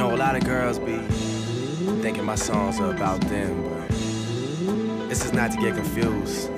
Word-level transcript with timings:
know, 0.00 0.14
a 0.14 0.16
lot 0.16 0.34
of 0.34 0.42
girls 0.44 0.78
be 0.78 0.96
thinking 2.00 2.24
my 2.24 2.34
songs 2.34 2.80
are 2.80 2.90
about 2.90 3.20
them, 3.28 3.62
but 3.64 3.88
this 5.10 5.26
is 5.26 5.34
not 5.34 5.52
to 5.52 5.58
get 5.58 5.74
confused. 5.74 6.50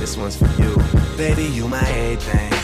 This 0.00 0.16
one's 0.16 0.36
for 0.36 0.50
you. 0.60 0.76
Baby, 1.16 1.44
you 1.44 1.68
my 1.68 1.78
everything. 1.88 2.63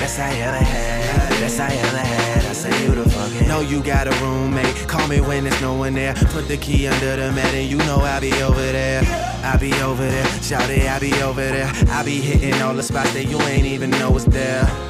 Best 0.00 0.18
I 0.18 0.32
ever 0.32 0.56
had. 0.56 1.28
Best 1.40 1.60
I 1.60 1.72
ever 1.74 1.98
had. 1.98 2.44
I 2.46 2.52
say, 2.54 2.84
You 2.84 2.94
the 2.94 3.08
fucking. 3.08 3.46
Know 3.46 3.60
you 3.60 3.82
got 3.82 4.06
a 4.06 4.24
roommate. 4.24 4.88
Call 4.88 5.06
me 5.06 5.20
when 5.20 5.44
there's 5.44 5.60
no 5.60 5.74
one 5.74 5.92
there. 5.92 6.14
Put 6.14 6.48
the 6.48 6.56
key 6.56 6.88
under 6.88 7.16
the 7.16 7.30
mat 7.32 7.52
and 7.54 7.68
you 7.68 7.76
know 7.78 7.98
I'll 7.98 8.20
be 8.20 8.32
over 8.42 8.60
there. 8.60 9.02
I'll 9.44 9.58
be 9.58 9.72
over 9.82 10.06
there, 10.06 10.26
shout 10.42 10.68
it, 10.68 10.86
I 10.86 10.98
be 10.98 11.14
over 11.22 11.40
there. 11.40 11.70
I'll 11.88 12.04
be 12.04 12.20
hitting 12.20 12.60
all 12.62 12.74
the 12.74 12.82
spots 12.82 13.12
that 13.14 13.24
you 13.24 13.38
ain't 13.42 13.66
even 13.66 13.90
know 13.90 14.10
was 14.10 14.24
there. 14.24 14.89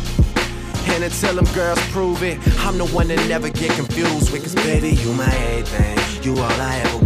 And 0.87 1.03
until 1.03 1.35
them 1.35 1.53
girls 1.53 1.79
prove 1.91 2.23
it, 2.23 2.37
I'm 2.59 2.77
the 2.77 2.87
one 2.87 3.07
that 3.09 3.27
never 3.27 3.49
get 3.49 3.71
confused 3.71 4.31
with. 4.31 4.43
Cause 4.43 4.55
baby, 4.55 4.89
you 4.89 5.13
my 5.13 5.33
everything. 5.35 6.23
You 6.23 6.33
all 6.33 6.61
I 6.61 6.79
ever 6.85 7.05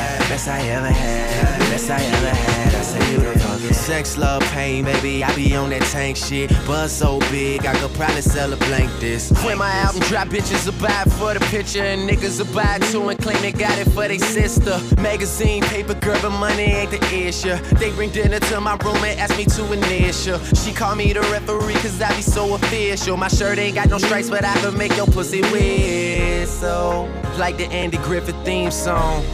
Best 0.31 0.47
I 0.47 0.61
ever 0.69 0.87
had. 0.87 1.59
Best 1.59 1.89
I 1.89 2.01
ever 2.01 2.29
had. 2.29 2.73
I 2.73 2.81
say, 2.83 3.11
You 3.11 3.19
the 3.19 3.37
fucking 3.37 3.73
sex, 3.73 4.17
love, 4.17 4.41
pain, 4.43 4.85
baby. 4.85 5.25
I 5.25 5.35
be 5.35 5.53
on 5.57 5.71
that 5.71 5.81
tank 5.91 6.15
shit. 6.15 6.49
Buzz 6.65 6.93
so 6.93 7.19
big, 7.31 7.65
I 7.65 7.77
could 7.77 7.93
probably 7.95 8.21
sell 8.21 8.53
a 8.53 8.55
blank 8.55 8.89
this. 9.01 9.29
When 9.43 9.57
my 9.57 9.69
album 9.69 9.99
drop, 10.03 10.29
bitches 10.29 10.65
will 10.65 10.79
buy 10.79 11.03
for 11.19 11.33
the 11.33 11.41
picture, 11.47 11.83
and 11.83 12.09
niggas 12.09 12.39
will 12.39 12.53
buy 12.55 12.79
too 12.79 13.09
and 13.09 13.19
claim 13.19 13.41
they 13.41 13.51
got 13.51 13.77
it 13.77 13.89
for 13.89 14.07
they 14.07 14.19
sister. 14.19 14.79
Magazine, 15.01 15.63
paper, 15.63 15.95
girl, 15.95 16.17
but 16.21 16.29
money 16.29 16.63
ain't 16.63 16.91
the 16.91 17.03
issue. 17.13 17.57
They 17.75 17.91
bring 17.91 18.11
dinner 18.11 18.39
to 18.39 18.61
my 18.61 18.77
room 18.85 19.03
and 19.03 19.19
ask 19.19 19.35
me 19.35 19.43
to 19.43 19.73
initial. 19.73 20.39
She 20.55 20.71
call 20.71 20.95
me 20.95 21.11
the 21.11 21.23
referee, 21.23 21.73
cause 21.73 22.01
I 22.01 22.15
be 22.15 22.21
so 22.21 22.55
official. 22.55 23.17
My 23.17 23.27
shirt 23.27 23.57
ain't 23.57 23.75
got 23.75 23.89
no 23.89 23.97
stripes, 23.97 24.29
but 24.29 24.45
I 24.45 24.53
can 24.61 24.77
make 24.77 24.95
your 24.95 25.07
pussy 25.07 25.41
whistle. 25.41 27.09
Like 27.37 27.57
the 27.57 27.65
Andy 27.65 27.97
Griffith 27.97 28.45
theme 28.45 28.71
song. 28.71 29.25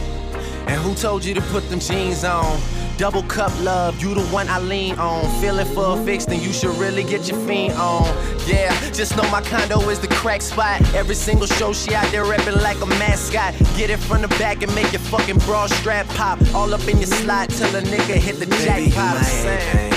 And 0.68 0.82
who 0.82 0.94
told 0.96 1.24
you 1.24 1.34
to 1.34 1.42
put 1.42 1.70
them 1.70 1.80
jeans 1.80 2.24
on? 2.24 2.60
Double 2.98 3.22
cup 3.24 3.52
love, 3.62 4.02
you 4.02 4.16
the 4.16 4.26
one 4.28 4.50
I 4.50 4.60
lean 4.60 4.96
on. 4.98 5.24
Feeling 5.40 5.68
for 5.68 6.00
a 6.00 6.04
fix, 6.04 6.26
then 6.26 6.42
you 6.42 6.52
should 6.52 6.76
really 6.78 7.04
get 7.04 7.28
your 7.28 7.40
fiend 7.46 7.74
on. 7.74 8.06
Yeah, 8.48 8.74
just 8.92 9.16
know 9.16 9.24
my 9.30 9.42
condo 9.42 9.80
is 9.90 10.00
the 10.00 10.08
crack 10.08 10.42
spot. 10.42 10.82
Every 10.96 11.16
single 11.16 11.48
show 11.48 11.74
she 11.74 11.94
out 11.94 12.12
there 12.12 12.26
reppin' 12.26 12.62
like 12.64 12.82
a 12.82 12.88
mascot. 12.88 13.54
Get 13.78 13.90
it 13.92 13.98
from 13.98 14.24
the 14.24 14.28
back 14.40 14.64
and 14.64 14.74
make 14.74 14.92
your 14.92 15.02
fucking 15.02 15.38
bra 15.40 15.68
strap 15.68 16.08
pop. 16.08 16.40
All 16.56 16.74
up 16.74 16.88
in 16.88 16.98
your 16.98 17.08
slot 17.08 17.50
till 17.50 17.74
a 17.76 17.82
nigga 17.82 18.16
hit 18.16 18.40
the 18.40 18.48
Baby, 18.48 18.92
jackpot. 18.92 19.97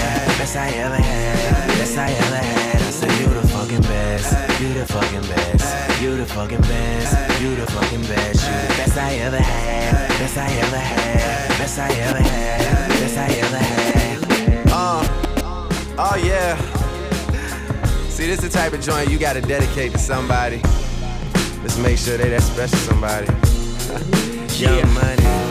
Best 0.41 0.55
I 0.55 0.69
ever 0.71 0.95
had. 0.95 1.67
Best 1.77 1.97
I 1.99 2.09
ever 2.11 2.35
had. 2.35 2.81
I 2.81 2.89
say 2.89 3.21
you 3.21 3.29
the 3.29 3.47
fucking 3.47 3.81
best. 3.81 4.59
You 4.59 4.73
the 4.73 4.85
fucking 4.87 5.21
best. 5.21 6.01
You 6.01 6.17
the 6.17 6.25
fucking 6.25 6.61
best. 6.61 7.41
You 7.41 7.55
the 7.55 7.67
fucking 7.67 8.01
best. 8.01 8.47
You 8.47 8.53
the 8.67 8.73
best 8.75 8.97
I 8.97 9.13
ever 9.17 9.37
had. 9.37 10.09
Best 10.17 10.37
I 10.39 10.49
ever 10.51 10.77
had. 10.77 11.47
Best 11.59 11.77
I 11.77 11.89
ever 11.93 12.17
had. 12.17 12.89
Best 12.89 13.17
I 13.19 13.27
ever 13.37 13.57
had. 13.57 14.67
Uh, 14.71 15.05
oh 15.99 16.15
yeah. 16.25 16.57
See, 18.09 18.25
this 18.25 18.41
is 18.43 18.49
the 18.49 18.49
type 18.49 18.73
of 18.73 18.81
joint 18.81 19.11
you 19.11 19.19
gotta 19.19 19.41
dedicate 19.41 19.91
to 19.91 19.99
somebody. 19.99 20.59
Let's 21.61 21.77
make 21.77 21.99
sure 21.99 22.17
they 22.17 22.29
that 22.29 22.41
special 22.41 22.79
somebody. 22.79 23.27
Young 24.57 24.79
Yeah. 24.79 24.85
money. 24.85 25.50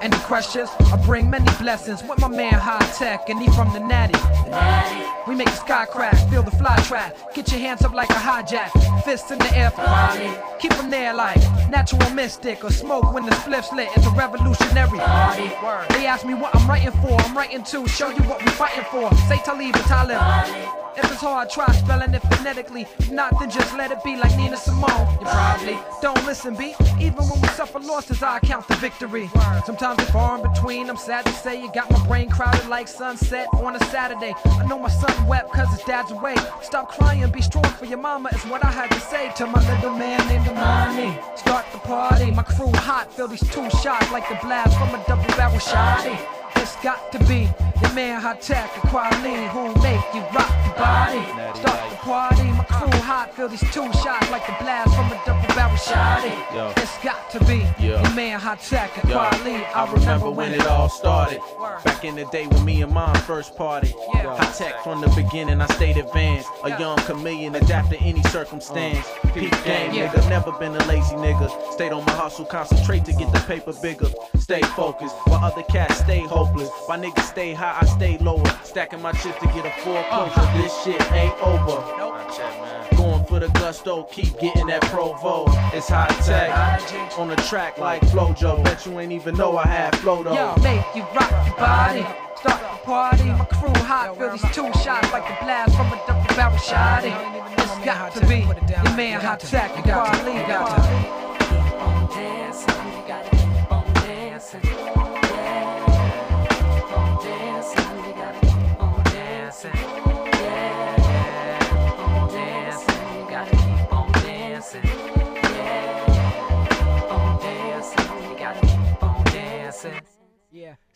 Marley. 0.00 0.19
Questions? 0.30 0.70
I 0.78 0.96
bring 1.04 1.28
many 1.28 1.50
blessings 1.58 2.04
with 2.04 2.20
my 2.20 2.28
man 2.28 2.52
High 2.52 2.78
Tech, 2.96 3.28
and 3.28 3.40
he 3.40 3.50
from 3.50 3.72
the 3.72 3.80
Natty. 3.80 4.14
We 5.26 5.34
make 5.34 5.48
the 5.48 5.56
sky 5.56 5.86
crack, 5.86 6.14
feel 6.30 6.44
the 6.44 6.52
fly 6.52 6.76
track. 6.86 7.16
Get 7.34 7.50
your 7.50 7.58
hands 7.58 7.82
up 7.82 7.92
like 7.92 8.10
a 8.10 8.12
hijack, 8.12 8.70
fists 9.02 9.32
in 9.32 9.40
the 9.40 9.52
air 9.56 9.72
for 9.72 9.82
Marley. 9.82 10.30
Keep 10.60 10.74
them 10.74 10.88
there 10.88 11.14
like 11.14 11.36
natural 11.68 12.08
mystic 12.10 12.62
or 12.62 12.70
smoke 12.70 13.12
when 13.12 13.26
the 13.26 13.32
spliff's 13.32 13.72
lit. 13.72 13.88
It's 13.96 14.06
a 14.06 14.10
revolutionary 14.10 15.00
party. 15.00 15.48
They 15.94 16.06
ask 16.06 16.24
me 16.24 16.34
what 16.34 16.54
I'm 16.54 16.68
writing 16.68 16.92
for. 16.92 17.20
I'm 17.20 17.36
writing 17.36 17.64
to 17.64 17.88
show 17.88 18.10
you 18.10 18.22
what 18.22 18.40
we're 18.44 18.52
fighting 18.52 18.84
for. 18.84 19.12
Say 19.26 19.38
Talib 19.44 19.74
or 19.74 19.82
Talib. 19.82 20.20
If 20.96 21.10
it's 21.10 21.20
hard, 21.20 21.48
try 21.50 21.70
spelling 21.72 22.14
it 22.14 22.22
phonetically. 22.22 22.86
If 22.98 23.10
not, 23.10 23.38
then 23.38 23.48
just 23.50 23.74
let 23.76 23.90
it 23.90 24.02
be 24.04 24.16
like 24.16 24.36
Nina 24.36 24.56
Simone. 24.56 25.18
You 25.20 25.26
probably 25.26 25.78
don't 26.02 26.24
listen, 26.26 26.54
B. 26.56 26.74
Even 27.00 27.24
when 27.26 27.40
we 27.40 27.48
suffer 27.48 27.78
losses, 27.78 28.22
I 28.22 28.38
count 28.40 28.66
the 28.68 28.74
victory. 28.76 29.30
Sometimes 29.64 30.02
it's 30.02 30.10
far 30.20 30.36
in 30.36 30.52
between. 30.52 30.90
I'm 30.90 30.96
sad 30.96 31.24
to 31.26 31.32
say 31.32 31.60
you 31.60 31.70
got 31.72 31.90
my 31.90 32.06
brain 32.06 32.28
crowded 32.28 32.68
like 32.68 32.88
sunset 32.88 33.46
on 33.54 33.76
a 33.76 33.84
Saturday. 33.86 34.34
I 34.44 34.66
know 34.66 34.78
my 34.78 34.88
son 34.88 35.14
wept 35.26 35.52
cause 35.52 35.70
his 35.70 35.82
dad's 35.84 36.10
away. 36.12 36.36
Stop 36.62 36.90
crying, 36.90 37.30
be 37.30 37.40
strong 37.40 37.70
for 37.78 37.86
your 37.86 37.98
mama, 37.98 38.28
is 38.34 38.44
what 38.52 38.62
I 38.64 38.70
had 38.70 38.90
to 38.90 39.00
say 39.00 39.32
to 39.38 39.46
my 39.46 39.60
little 39.72 39.96
man 39.96 40.20
named 40.28 40.46
Amani. 40.48 41.18
Start 41.36 41.64
the 41.72 41.78
party, 41.78 42.30
my 42.30 42.42
crew 42.42 42.72
hot, 42.88 43.12
feel 43.14 43.28
these 43.28 43.48
two 43.54 43.68
shots 43.82 44.10
like 44.12 44.28
the 44.28 44.38
blast 44.42 44.76
from 44.78 44.94
a 44.94 45.02
double 45.06 45.30
barrel 45.36 45.58
shotty. 45.58 46.18
It's 46.56 46.76
got 46.84 47.10
to 47.12 47.18
be 47.24 47.48
the 47.82 47.92
man 47.94 48.20
Hi-Tek 48.20 48.70
and 48.74 48.90
Kweli 48.90 49.48
who 49.48 49.68
make 49.82 50.04
you 50.14 50.20
rock 50.36 50.50
your 50.66 50.74
body. 50.76 51.58
Start 51.58 51.90
the 51.90 51.96
party, 51.96 52.42
my 52.52 52.64
crew 52.64 53.00
hot, 53.00 53.34
feel 53.34 53.48
these 53.48 53.60
two 53.72 53.90
shots 53.92 54.30
like 54.30 54.46
the 54.46 54.54
blast 54.60 54.94
from 54.94 55.06
a 55.12 55.20
double 55.26 55.54
barrel 55.54 55.76
shotty. 55.76 56.32
It's 56.78 56.98
got 57.02 57.30
to 57.30 57.40
be 57.40 57.64
the 57.80 58.12
man 58.14 58.38
Hi-Tek 58.40 58.96
and 59.02 59.10
Kweli. 59.12 59.64
I 59.74 59.92
remember 59.92 60.30
when 60.30 60.52
it 60.52 60.66
all 60.66 60.88
started. 60.88 61.40
Back 61.84 62.04
in 62.04 62.16
the 62.16 62.24
day 62.26 62.46
when 62.46 62.64
me 62.64 62.82
and 62.82 62.92
mom 62.92 63.14
first 63.16 63.56
party. 63.56 63.94
Yeah. 64.14 64.36
Hi-Tek 64.36 64.82
from 64.82 65.00
the 65.00 65.08
beginning, 65.08 65.60
I 65.60 65.66
stayed 65.74 65.96
advanced. 65.96 66.48
A 66.64 66.78
young 66.78 66.98
chameleon, 66.98 67.54
adapt 67.54 67.90
to 67.90 67.98
any 68.00 68.22
circumstance. 68.24 69.06
Uh, 69.24 69.32
Peak 69.32 69.50
game, 69.64 69.92
Yeah. 69.94 70.08
nigga. 70.08 70.28
Never 70.28 70.52
been 70.52 70.74
a 70.74 70.84
lazy 70.86 71.14
nigga. 71.16 71.48
Stayed 71.72 71.92
on 71.92 72.04
my 72.04 72.12
hustle, 72.12 72.44
concentrate 72.44 73.04
to 73.06 73.12
get 73.12 73.32
the 73.32 73.40
paper 73.40 73.72
bigger. 73.82 74.08
Stay 74.38 74.62
focused, 74.62 75.14
while 75.26 75.44
other 75.44 75.62
cats 75.62 75.98
stay 75.98 76.20
hopeless. 76.20 76.70
My 76.88 76.96
niggas 76.96 77.28
stay 77.28 77.52
high, 77.52 77.69
I 77.80 77.84
stay 77.86 78.18
lower. 78.18 78.44
Stacking 78.64 79.02
my 79.02 79.12
chips 79.12 79.38
to 79.40 79.46
get 79.46 79.66
a 79.66 79.70
foreclosure. 79.82 80.62
This 80.62 80.72
shit 80.82 81.12
ain't 81.12 81.34
over. 81.42 81.82
Going 82.96 83.24
for 83.24 83.40
the 83.40 83.48
gusto, 83.54 84.04
keep 84.04 84.38
getting 84.38 84.66
that 84.66 84.82
provo. 84.82 85.44
It's 85.72 85.88
high 85.88 86.08
tech. 86.24 87.18
On 87.18 87.28
the 87.28 87.36
track 87.36 87.78
like 87.78 88.02
Flojo. 88.02 88.62
Bet 88.64 88.84
you 88.86 88.98
ain't 89.00 89.12
even 89.12 89.36
know 89.36 89.56
I 89.56 89.66
had 89.66 89.96
flow 89.98 90.22
though. 90.22 90.34
Yo, 90.34 90.54
make 90.62 90.84
you 90.94 91.02
rock 91.14 91.30
your 91.46 91.56
body. 91.56 92.06
Start 92.36 92.60
the 92.60 92.86
party, 92.86 93.24
my 93.24 93.44
crew 93.44 93.82
hot, 93.84 94.16
feel 94.16 94.30
these 94.30 94.40
two 94.54 94.72
shots 94.82 95.12
like 95.12 95.26
the 95.28 95.44
blast 95.44 95.76
from 95.76 95.92
a 95.92 95.96
double 96.06 96.34
barrel 96.34 96.56
shotty. 96.56 97.12
It's 97.58 97.84
got 97.84 98.14
to 98.14 98.20
be 98.26 98.44
the 98.44 98.94
man 98.96 99.20
Hi-Tek 99.20 99.76
and 99.76 99.84
Kweli. 99.84 100.46
Got 100.48 100.76
to. 100.76 101.29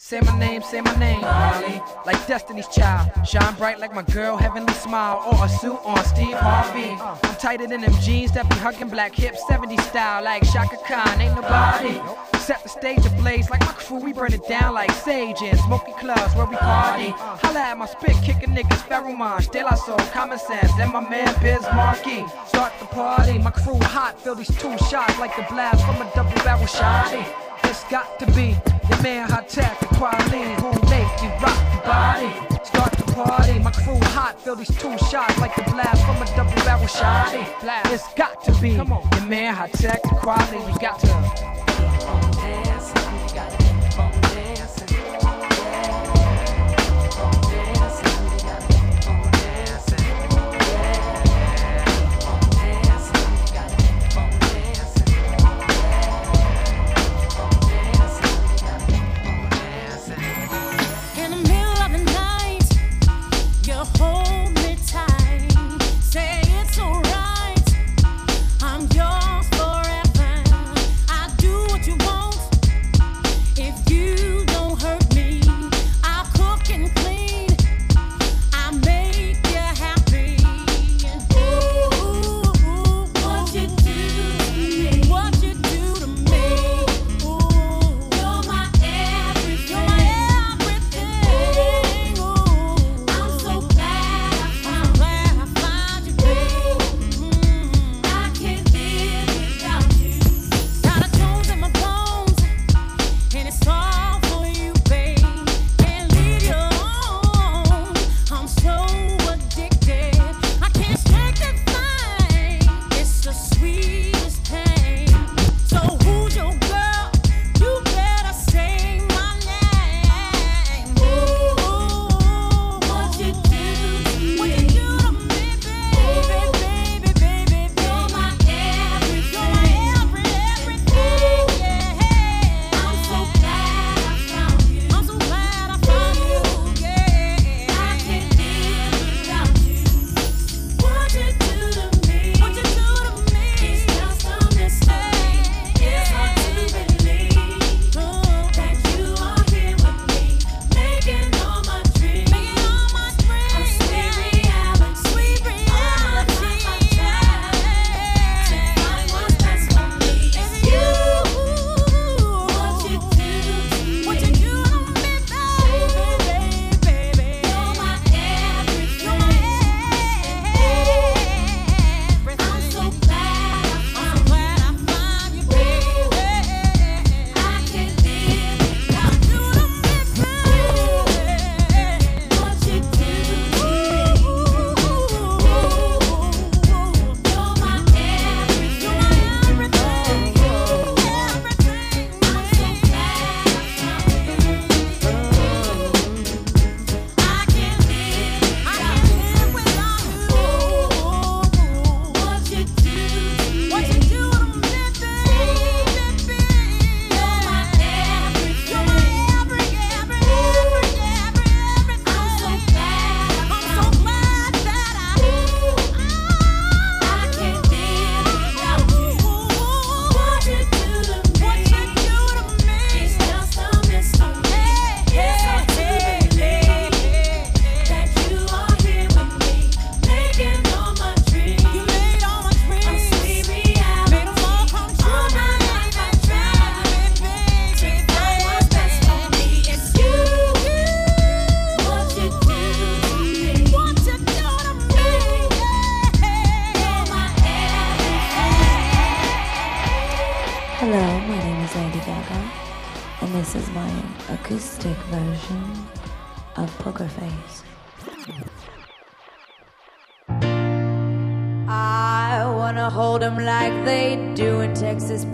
Say 0.07 0.21
my 0.21 0.39
name, 0.39 0.61
say 0.61 0.83
my 0.83 0.95
name, 0.97 1.23
Harley. 1.23 1.81
Like 2.05 2.27
Destiny's 2.27 2.69
Child. 2.69 3.27
Shine 3.27 3.55
bright 3.55 3.79
like 3.79 3.95
my 3.95 4.03
girl, 4.03 4.37
heavenly 4.37 4.75
smile. 4.75 5.25
Or 5.25 5.47
a 5.47 5.49
suit 5.49 5.81
on 5.83 6.05
Steve 6.05 6.37
Harvey. 6.37 6.91
I'm 7.01 7.37
tighter 7.37 7.67
than 7.67 7.81
them 7.81 7.95
jeans 8.03 8.31
that 8.33 8.47
be 8.51 8.57
hugging 8.57 8.91
black 8.91 9.15
hips, 9.15 9.41
70 9.49 9.79
style. 9.79 10.23
Like 10.23 10.43
Chaka 10.53 10.77
Khan, 10.87 11.19
ain't 11.23 11.35
nobody. 11.35 11.99
Set 12.39 12.63
the 12.63 12.69
stage 12.69 13.07
ablaze 13.07 13.49
like 13.49 13.61
my 13.61 13.73
crew, 13.73 13.97
we 13.97 14.13
burn 14.13 14.35
it 14.35 14.47
down 14.47 14.75
like 14.75 14.91
sage 14.91 15.41
in 15.41 15.57
smoky 15.57 15.93
clubs 15.93 16.37
where 16.37 16.45
we 16.45 16.57
party. 16.57 17.09
Holla 17.17 17.61
at 17.61 17.79
my 17.79 17.87
spit, 17.87 18.15
kicking 18.23 18.55
niggas, 18.55 18.85
Pharoahe 18.87 19.17
Monch, 19.17 19.49
De 19.49 19.63
La 19.63 19.75
Soul, 19.75 19.97
Common 20.13 20.39
Sense, 20.39 20.71
and 20.81 20.93
my 20.93 21.01
man 21.01 21.35
Biz 21.41 21.63
Markie. 21.75 22.27
Start 22.47 22.75
the 22.79 22.85
party, 22.85 23.39
my 23.39 23.51
crew 23.51 23.79
hot, 23.81 24.21
feel 24.21 24.35
these 24.35 24.55
two 24.59 24.77
shots 24.91 25.19
like 25.19 25.35
the 25.35 25.47
blast 25.49 25.83
from 25.87 25.97
a 26.07 26.13
double 26.15 26.45
barrel 26.45 26.67
shotty. 26.67 27.25
It's 27.65 27.85
got 27.85 28.19
to 28.19 28.27
be 28.33 28.55
man 29.05 29.29
high 29.29 29.43
tech 29.43 29.79
Kweli 29.97 30.59
who 30.63 30.71
make 30.89 31.13
you 31.23 31.29
rock 31.45 31.61
your 31.75 31.83
body. 31.85 32.65
Start 32.65 32.93
the 32.93 33.13
party, 33.13 33.59
my 33.59 33.71
crew 33.71 34.01
hot, 34.17 34.41
feel 34.41 34.57
these 34.57 34.75
two 34.79 34.97
shots 35.11 35.39
like 35.39 35.55
the 35.57 35.63
blast 35.65 36.03
from 36.07 36.17
a 36.23 36.27
double 36.35 36.55
barrel 36.65 36.87
shotty. 36.87 37.45
It's 37.93 38.15
got 38.15 38.43
to 38.45 38.53
be 38.63 38.77
the 38.77 39.27
man 39.29 39.55
high 39.55 39.69
tech 39.69 40.03
Kweli. 40.03 40.73
You 40.73 40.79
got 40.81 40.99
to. 41.01 41.54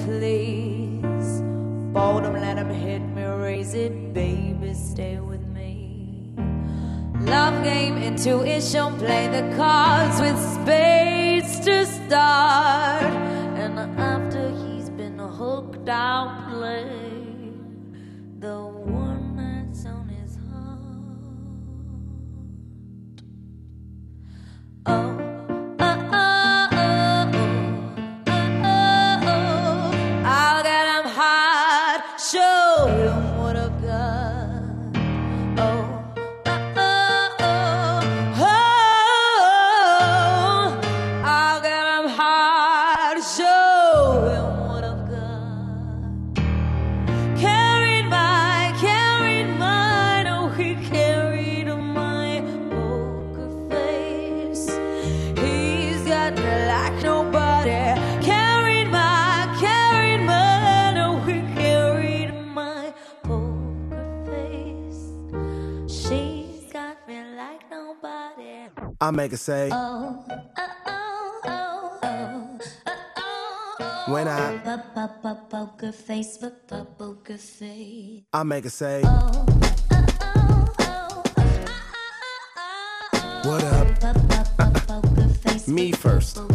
Please. 0.04 1.40
Them, 1.92 2.34
let 2.34 2.56
them 2.56 2.70
hit 2.70 3.00
me, 3.00 3.24
raise 3.24 3.74
it, 3.74 4.12
baby, 4.12 4.74
stay 4.74 5.18
with 5.18 5.42
me. 5.42 6.32
Love 7.20 7.64
game, 7.64 7.96
intuition, 7.98 8.96
play 8.98 9.28
the 9.28 9.54
cards 9.56 10.20
with 10.20 10.38
spades 10.38 11.60
to 11.60 11.86
start. 11.86 13.02
And 13.62 13.78
after 13.98 14.50
he's 14.50 14.90
been 14.90 15.18
hooked, 15.18 15.88
I'll 15.88 16.50
play 16.50 16.99
I 69.10 69.12
make 69.12 69.32
her 69.32 69.36
say, 69.36 69.70
Oh, 69.72 70.24
oh, 70.56 71.40
oh, 71.44 71.98
oh, 72.04 72.58
oh. 73.18 74.04
when 74.12 74.28
I, 74.28 74.56
Poker 75.50 75.90
face, 75.90 76.38
poker 76.38 77.36
face. 77.36 78.22
I 78.32 78.42
make 78.44 78.62
her 78.62 78.70
say, 78.70 79.02
what 83.42 83.64
up? 83.64 83.88
Me 85.66 85.90
first. 85.90 86.38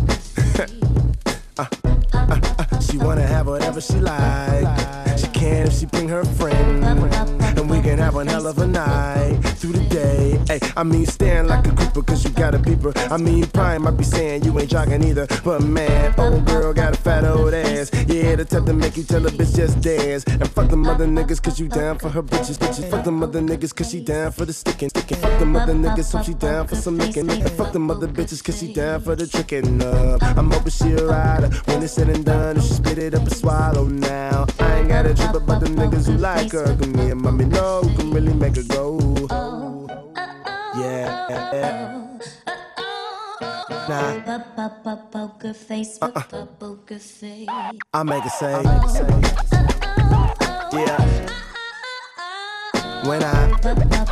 Uh, 1.57 1.65
uh, 2.13 2.39
uh, 2.59 2.79
she 2.81 2.97
wanna 2.97 3.25
have 3.25 3.47
whatever 3.47 3.79
she 3.79 3.97
like. 3.99 5.17
She 5.17 5.27
can 5.27 5.67
if 5.67 5.73
she 5.73 5.85
bring 5.85 6.09
her 6.09 6.25
friend. 6.25 7.44
And 7.57 7.69
we 7.69 7.81
can 7.81 7.97
have 7.99 8.15
one 8.15 8.27
hell 8.27 8.47
of 8.47 8.57
a 8.57 8.67
night 8.67 9.39
through 9.57 9.73
the 9.73 9.85
day. 9.89 10.39
Hey, 10.47 10.59
I 10.75 10.83
mean, 10.83 11.05
stand 11.05 11.47
like 11.47 11.65
a 11.67 11.71
grouper 11.71 12.03
cause 12.03 12.23
you 12.23 12.29
got 12.31 12.53
a 12.53 12.59
beeper. 12.59 12.93
I 13.11 13.17
mean, 13.17 13.45
probably 13.47 13.79
might 13.79 13.97
be 13.97 14.03
saying 14.03 14.43
you 14.43 14.57
ain't 14.59 14.69
jogging 14.69 15.03
either. 15.03 15.27
But 15.43 15.63
man, 15.63 16.13
old 16.19 16.45
girl 16.45 16.73
got 16.73 16.93
a 16.93 16.97
fat 16.97 17.23
old 17.23 17.53
ass. 17.53 17.91
Yeah, 18.07 18.35
the 18.35 18.45
type 18.45 18.65
to 18.65 18.73
make 18.73 18.97
you 18.97 19.03
tell 19.03 19.25
a 19.25 19.29
bitch 19.29 19.55
just 19.55 19.81
dance. 19.81 20.23
And 20.25 20.49
fuck 20.49 20.69
them 20.69 20.85
other 20.87 21.07
niggas 21.07 21.41
cause 21.41 21.59
you 21.59 21.67
down 21.67 21.97
for 21.99 22.09
her 22.09 22.21
bitches. 22.21 22.57
bitches. 22.57 22.89
Fuck 22.89 23.05
them 23.05 23.23
other 23.23 23.41
niggas 23.41 23.73
cause 23.73 23.89
she 23.89 24.01
down 24.01 24.31
for 24.31 24.45
the 24.45 24.53
sticking. 24.53 24.89
sticking. 24.89 25.17
Fuck 25.17 25.39
them 25.39 25.55
other 25.55 25.73
niggas 25.73 26.05
so 26.05 26.21
she 26.21 26.33
down 26.33 26.67
for 26.67 26.75
some 26.75 26.97
licking. 26.97 27.29
And 27.29 27.51
fuck 27.51 27.71
them 27.71 27.89
other 27.89 28.07
bitches 28.07 28.43
cause 28.43 28.59
she 28.59 28.73
down 28.73 29.01
for 29.01 29.15
the 29.15 29.27
tricking 29.27 29.81
up. 29.81 30.21
I'm 30.37 30.51
hoping 30.51 30.71
she 30.71 30.91
a 30.91 31.05
rider 31.05 31.49
when 31.65 31.81
it's 31.81 31.93
said 31.93 32.09
and 32.09 32.25
done. 32.25 32.59
She 32.61 32.73
spit 32.73 32.97
it 32.97 33.15
up 33.15 33.21
and 33.21 33.35
swallow 33.35 33.85
now. 33.85 34.45
I 34.59 34.79
ain't 34.79 34.89
got 34.89 35.05
a 35.05 35.13
trip 35.13 35.33
about 35.33 35.61
the 35.61 35.67
niggas 35.67 36.07
who 36.07 36.17
like 36.17 36.51
her. 36.51 36.65
Cause 36.65 36.87
me 36.87 37.11
and 37.11 37.21
mommy 37.21 37.44
know 37.49 37.81
who 37.81 37.95
can 37.97 38.11
really 38.11 38.33
make 38.33 38.55
her 38.55 38.63
go. 38.63 38.99
Oh, 39.29 39.87
yeah. 40.77 41.27
Oh, 41.29 42.19
oh, 43.69 43.85
nah, 43.89 44.39
Poker 45.11 45.53
face, 45.53 45.97
poker 45.97 46.23
uh-uh. 46.31 46.97
face. 46.97 47.47
I 47.93 48.03
make 48.03 48.23
her 48.23 48.29
say, 48.29 48.63
yeah. 50.73 51.01
When 53.05 53.23
I, 53.23 53.55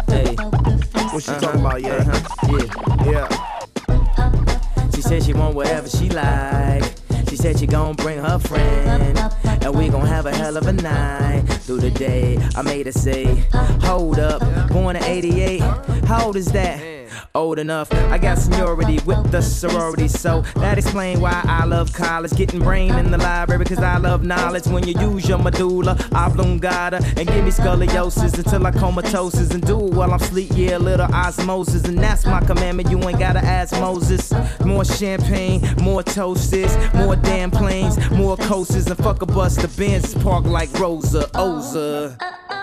Hey, 0.07 0.35
what 0.35 1.27
you 1.27 1.33
talking 1.39 1.59
about, 1.61 1.81
yeah, 1.81 1.95
uh-huh. 1.95 2.67
yeah. 3.05 3.27
yeah. 3.27 4.89
She 4.93 5.01
said 5.01 5.23
she 5.23 5.33
want 5.33 5.55
whatever 5.55 5.89
she 5.89 6.09
like. 6.09 6.83
She 7.29 7.35
said 7.35 7.57
she 7.57 7.65
gon' 7.65 7.95
bring 7.95 8.19
her 8.19 8.37
friend. 8.37 9.17
And 9.63 9.75
we 9.75 9.87
gon' 9.87 10.05
have 10.05 10.25
a 10.25 10.35
hell 10.35 10.57
of 10.57 10.67
a 10.67 10.73
night 10.73 11.41
through 11.61 11.79
the 11.79 11.91
day. 11.91 12.37
I 12.55 12.61
made 12.61 12.85
her 12.85 12.91
say, 12.91 13.45
Hold 13.83 14.19
up, 14.19 14.41
born 14.69 14.97
in 14.97 15.03
88. 15.03 15.61
How 16.05 16.25
old 16.25 16.35
is 16.35 16.51
that? 16.51 16.92
Old 17.35 17.59
enough. 17.59 17.91
I 17.93 18.17
got 18.17 18.37
seniority 18.37 18.99
with 19.05 19.31
the 19.31 19.41
sorority, 19.41 20.07
so 20.07 20.41
that 20.55 20.77
explain 20.77 21.21
why 21.21 21.41
I 21.45 21.65
love 21.65 21.93
college. 21.93 22.31
Getting 22.35 22.59
brain 22.59 22.93
in 22.95 23.11
the 23.11 23.17
library, 23.17 23.65
cause 23.65 23.79
I 23.79 23.97
love 23.97 24.23
knowledge. 24.23 24.67
When 24.67 24.87
you 24.87 24.99
use 24.99 25.27
your 25.27 25.37
medulla 25.37 25.97
oblongata 26.13 26.97
and 27.17 27.27
give 27.27 27.43
me 27.43 27.51
scoliosis 27.51 28.37
until 28.37 28.65
I 28.65 28.71
comatosis 28.71 29.51
and 29.51 29.65
do 29.65 29.87
it 29.87 29.93
while 29.93 30.11
I'm 30.11 30.19
sleep. 30.19 30.51
Yeah, 30.53 30.77
little 30.77 31.13
osmosis, 31.13 31.85
and 31.85 31.97
that's 31.97 32.25
my 32.25 32.41
commandment. 32.41 32.89
You 32.89 32.99
ain't 33.07 33.19
gotta 33.19 33.39
ask 33.39 33.73
Moses. 33.73 34.33
More 34.65 34.85
champagne, 34.85 35.61
more 35.81 36.03
toasts, 36.03 36.77
more 36.93 37.15
damn 37.15 37.51
planes, 37.51 37.97
more 38.11 38.37
coasters, 38.37 38.87
and 38.87 38.97
fuck 38.97 39.21
a 39.21 39.25
bus. 39.25 39.55
The 39.55 39.67
Benz 39.67 40.13
park 40.15 40.45
like 40.45 40.71
Rosa 40.79 41.29
Oza. 41.33 42.15
Uh, 42.21 42.25
uh, 42.25 42.53
uh, 42.53 42.62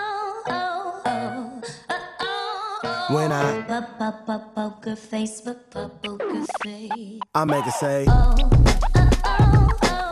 When 3.13 3.31
I, 3.33 3.61
Poker 4.55 4.95
face, 4.95 5.41
poker 5.41 6.45
face. 6.63 7.19
I 7.35 7.43
make 7.45 7.65
her 7.65 7.71
say, 7.71 8.05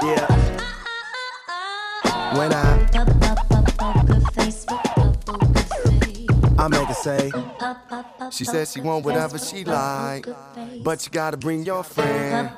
yeah. 0.04 0.28
When 2.38 2.52
I, 2.54 3.29
I 6.60 6.68
make 6.68 6.88
her 6.88 6.94
say, 6.94 7.32
She 8.32 8.44
said 8.44 8.68
she 8.68 8.82
want 8.82 9.06
whatever 9.06 9.38
she 9.40 9.64
like, 9.64 10.26
but 10.84 11.06
you 11.06 11.12
gotta 11.12 11.38
bring 11.38 11.64
your 11.64 11.84
friend, 11.84 12.52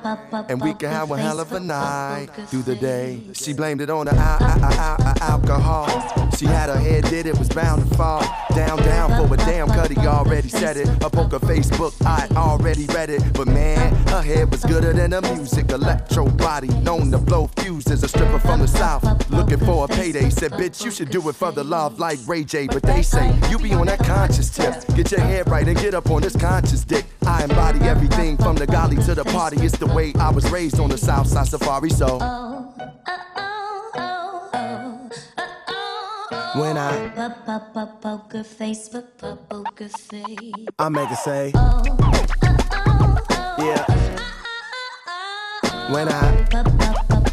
and 0.48 0.60
we 0.60 0.74
can 0.74 0.90
have 0.90 1.10
a 1.12 1.16
hell 1.16 1.38
of 1.38 1.52
a 1.52 1.60
night 1.60 2.28
through 2.48 2.62
the 2.62 2.74
day. 2.74 3.22
She 3.32 3.52
blamed 3.52 3.80
it 3.80 3.90
on 3.90 4.06
the 4.06 4.14
al- 4.14 4.42
al- 4.42 4.72
al- 4.74 5.22
alcohol. 5.22 6.30
She 6.36 6.46
had 6.46 6.68
her 6.68 6.76
head 6.78 7.04
did 7.04 7.26
it 7.26 7.38
was 7.38 7.48
bound 7.48 7.88
to 7.88 7.96
fall 7.96 8.22
down 8.56 8.78
down 8.78 9.10
for 9.28 9.32
a 9.32 9.36
damn 9.36 9.68
cutty 9.68 9.96
already 9.98 10.48
said 10.48 10.76
it. 10.76 10.88
Her 10.88 11.08
poker 11.10 11.38
Facebook 11.38 11.94
I 12.04 12.26
already 12.36 12.86
read 12.86 13.08
it, 13.10 13.22
but 13.34 13.46
man, 13.46 13.94
her 14.08 14.22
head 14.22 14.50
was 14.50 14.64
gooder 14.64 14.92
than 14.92 15.10
the 15.10 15.22
music. 15.22 15.70
Electro 15.70 16.28
body 16.28 16.68
known 16.80 17.12
to 17.12 17.18
blow 17.18 17.46
fuses. 17.56 18.02
A 18.02 18.08
stripper 18.08 18.40
from 18.40 18.60
the 18.60 18.66
south 18.68 19.04
looking 19.30 19.58
for 19.58 19.84
a 19.84 19.88
payday. 19.88 20.28
Said 20.30 20.52
bitch 20.52 20.84
you 20.84 20.90
should 20.90 21.10
do 21.10 21.26
it 21.28 21.34
for 21.36 21.52
the 21.52 21.62
love 21.62 22.00
like 22.00 22.18
Ray 22.26 22.42
J, 22.42 22.66
but 22.66 22.82
they 22.82 23.02
say 23.02 23.32
you 23.48 23.58
be 23.58 23.72
on 23.74 23.88
that 23.96 24.06
conscious 24.06 24.48
tip. 24.50 24.74
Get 24.96 25.10
your 25.10 25.20
head 25.20 25.50
right 25.50 25.66
and 25.66 25.78
get 25.78 25.94
up 25.94 26.10
on 26.10 26.22
this 26.22 26.36
conscious 26.36 26.84
dick. 26.84 27.04
I 27.26 27.44
embody 27.44 27.80
everything 27.80 28.36
from 28.36 28.56
the 28.56 28.66
golly 28.66 28.96
to 28.96 29.14
the 29.14 29.24
party. 29.24 29.56
It's 29.64 29.76
the 29.76 29.86
way 29.86 30.12
I 30.18 30.30
was 30.30 30.50
raised 30.50 30.80
on 30.80 30.88
the 30.88 30.98
south 30.98 31.26
side 31.26 31.46
safari, 31.46 31.90
so. 31.90 32.18
Oh, 32.20 32.74
uh, 32.78 32.88
oh, 33.96 34.50
oh, 34.54 35.10
uh, 36.30 36.60
when 36.60 36.76
I, 36.78 37.10
Poker 38.00 38.44
face, 38.44 38.88
poker 38.88 39.88
face. 39.88 40.52
I 40.78 40.88
make 40.88 41.08
her 41.08 41.16
say, 41.16 41.52
yeah. 43.58 43.84
When 45.92 46.08
I, 46.08 47.31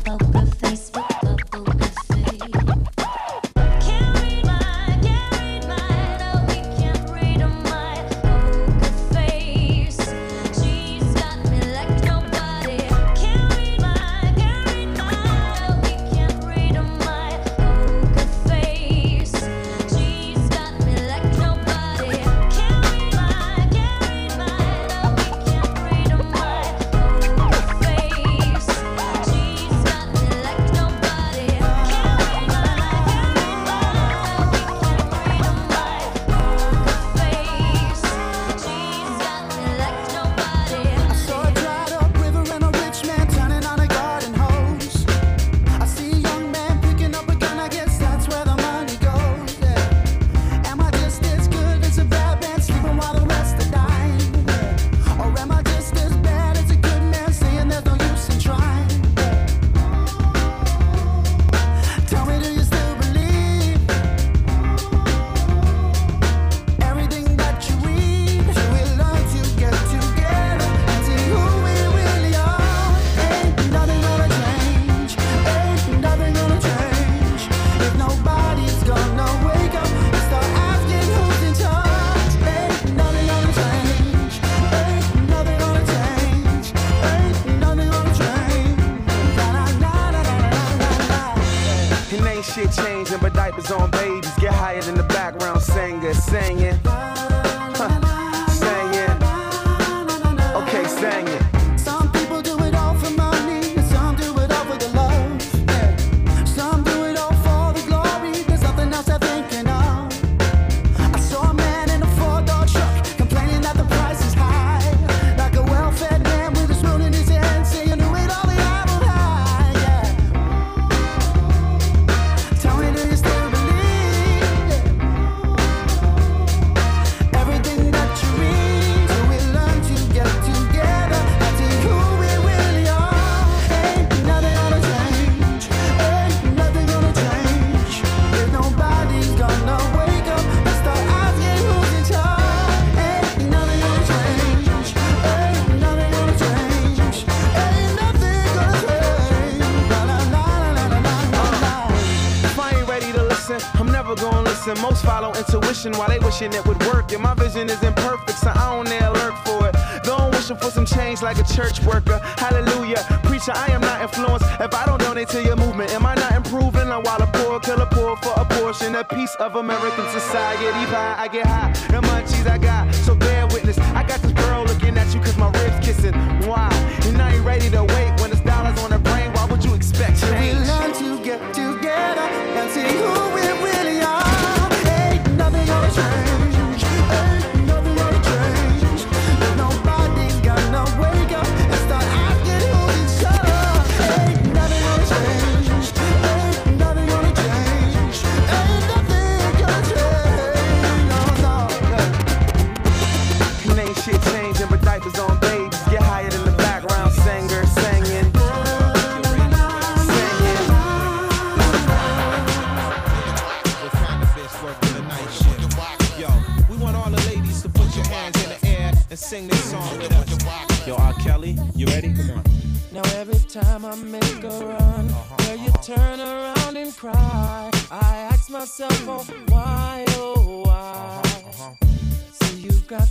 follow 155.83 155.97
while 155.97 156.09
they 156.09 156.19
wishing 156.19 156.53
it 156.53 156.65
would 156.65 156.79
work. 156.87 157.11
And 157.11 157.21
my 157.21 157.33
vision 157.33 157.69
is 157.69 157.81
imperfect, 157.83 158.37
so 158.39 158.49
I 158.49 158.75
don't 158.75 158.85
dare 158.85 159.11
lurk 159.11 159.35
for 159.45 159.67
it. 159.67 159.75
Don't 160.03 160.31
wishing 160.31 160.57
for 160.57 160.71
some 160.71 160.85
change 160.85 161.21
like 161.21 161.37
a 161.37 161.43
church 161.43 161.81
worker. 161.83 162.19
Hallelujah. 162.37 163.03
Preacher, 163.23 163.51
I 163.53 163.71
am 163.71 163.81
not 163.81 164.01
influenced. 164.01 164.45
If 164.59 164.73
I 164.73 164.85
don't 164.85 164.99
donate 164.99 165.29
to 165.29 165.43
your 165.43 165.55
movement, 165.55 165.91
am 165.91 166.05
I 166.05 166.15
not 166.15 166.33
improving? 166.33 166.89
Now 166.89 167.01
while 167.01 167.21
a 167.21 167.27
poor 167.27 167.59
kill 167.59 167.81
a 167.81 167.85
poor 167.85 168.15
for 168.17 168.33
a 168.35 168.45
portion, 168.45 168.95
a 168.95 169.03
piece 169.03 169.35
of 169.35 169.55
American 169.55 170.07
society 170.09 170.85
pie. 170.91 171.15
I 171.17 171.27
get 171.27 171.45
high, 171.45 171.71
the 171.89 172.01
munchies 172.07 172.49
I 172.49 172.57
got. 172.57 172.93
So 172.93 173.15
bear 173.15 173.47
witness. 173.47 173.77
I 173.79 174.03
got 174.03 174.21
this 174.21 174.33
girl 174.33 174.63
looking 174.65 174.97
at 174.97 175.13
you 175.13 175.19
cause 175.21 175.37
my 175.37 175.49
ribs 175.61 175.85
kissing. 175.85 176.13
Why? 176.47 176.69
And 177.05 177.21
I 177.21 177.35
ain't 177.35 177.45
ready 177.45 177.69
to 177.71 177.83
wait 177.83 178.19
when 178.19 178.31
it's 178.31 178.38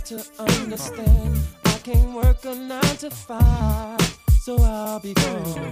to 0.09 0.25
understand, 0.39 1.37
I 1.65 1.77
can't 1.83 2.13
work 2.13 2.43
a 2.43 2.55
nine 2.55 2.97
to 2.97 3.11
five, 3.11 4.01
so 4.41 4.57
I'll 4.59 4.99
be 4.99 5.13
gone 5.13 5.71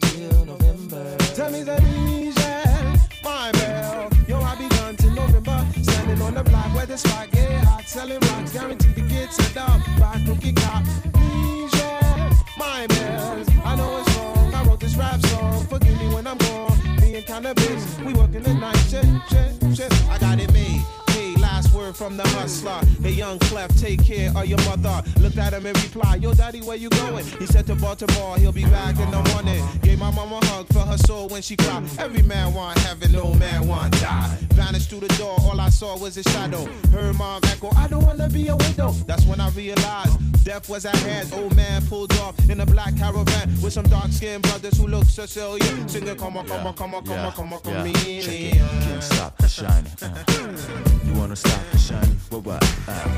till 0.00 0.44
November. 0.46 1.16
Tell 1.36 1.48
me 1.52 1.62
that 1.62 1.80
Michelle, 1.84 2.96
my 3.22 3.52
bell. 3.52 4.10
Yo, 4.26 4.40
I 4.40 4.56
begun 4.56 4.96
to 4.96 5.10
November. 5.14 5.64
Standing 5.80 6.20
on 6.22 6.34
the 6.34 6.42
block 6.42 6.74
where 6.74 6.86
the 6.86 6.98
spot 6.98 7.30
get 7.30 7.52
hot. 7.66 7.84
Selling 7.86 8.18
rocks, 8.18 8.52
guaranteed 8.52 8.96
to 8.96 9.00
get 9.02 9.32
set 9.32 9.56
up 9.56 9.80
by 10.00 10.20
cookie 10.26 10.54
cop. 10.54 10.82
Michelle, 11.14 12.32
my 12.58 12.84
bells. 12.88 13.48
I 13.64 13.76
know 13.76 13.98
it's 14.00 14.16
wrong. 14.16 14.54
I 14.54 14.64
wrote 14.64 14.80
this 14.80 14.96
rap 14.96 15.24
song. 15.26 15.64
Forgive 15.66 15.96
me 16.00 16.12
when 16.12 16.26
I'm 16.26 16.38
gone. 16.38 16.96
Me 17.00 17.14
and 17.14 17.24
Canibus, 17.24 18.04
we 18.04 18.12
working 18.12 18.42
the 18.42 18.54
night 18.54 18.76
shift. 18.90 19.57
From 21.98 22.16
the 22.16 22.22
hustler. 22.28 22.80
Hey, 23.02 23.10
young 23.10 23.40
Clef, 23.40 23.76
take 23.76 24.04
care 24.04 24.30
of 24.30 24.46
your 24.46 24.58
mother. 24.58 25.02
Looked 25.18 25.36
at 25.36 25.52
him 25.52 25.66
and 25.66 25.76
replied, 25.82 26.22
Yo, 26.22 26.32
daddy, 26.32 26.60
where 26.60 26.76
you 26.76 26.88
going? 26.90 27.26
He 27.40 27.46
said 27.46 27.66
to 27.66 27.74
Baltimore, 27.74 28.38
he'll 28.38 28.52
be 28.52 28.64
back 28.66 28.96
in 29.00 29.10
the 29.10 29.20
morning. 29.32 29.64
Gave 29.82 29.98
my 29.98 30.12
mama 30.12 30.38
a 30.40 30.46
hug 30.46 30.68
for 30.68 30.80
her 30.80 30.96
soul 30.98 31.26
when 31.28 31.42
she 31.42 31.56
cried. 31.56 31.82
Every 31.98 32.22
man 32.22 32.54
want 32.54 32.78
heaven, 32.78 33.10
no 33.10 33.34
man 33.34 33.66
want 33.66 34.00
die. 34.00 34.38
Vanished 34.52 34.90
through 34.90 35.00
the 35.00 35.14
door, 35.18 35.36
all 35.40 35.60
I 35.60 35.70
saw 35.70 35.98
was 35.98 36.16
a 36.16 36.22
shadow. 36.22 36.64
Heard 36.92 37.16
mom 37.16 37.40
echo, 37.44 37.70
I 37.74 37.88
don't 37.88 38.04
wanna 38.04 38.28
be 38.28 38.46
a 38.46 38.54
widow. 38.54 38.92
That's 39.08 39.26
when 39.26 39.40
I 39.40 39.50
realized 39.50 40.44
death 40.44 40.68
was 40.68 40.86
at 40.86 40.96
hand. 40.96 41.32
Old 41.32 41.56
man 41.56 41.84
pulled 41.86 42.12
off 42.18 42.34
in 42.48 42.60
a 42.60 42.66
black 42.66 42.96
caravan 42.96 43.48
with 43.60 43.72
some 43.72 43.88
dark 43.88 44.12
skinned 44.12 44.42
brothers 44.42 44.78
who 44.78 44.86
look 44.86 45.04
Sicilian. 45.04 45.88
Singing, 45.88 46.16
come 46.16 46.36
on, 46.36 46.46
come 46.46 46.66
on, 46.66 46.74
come 46.74 46.94
on, 46.94 47.04
come 47.04 47.18
on, 47.18 47.32
come 47.32 47.52
on, 47.52 47.60
come 47.60 47.76
on, 47.76 47.92
Can't 47.92 49.02
stop 49.02 49.36
the 49.38 49.48
shining. 49.48 49.92
Uh. 50.00 50.88
You 51.04 51.14
wanna 51.14 51.36
stop 51.36 51.60
the 51.72 51.78
shining? 51.88 52.20
What 52.28 52.44
what? 52.44 52.62
Uh. 52.86 53.08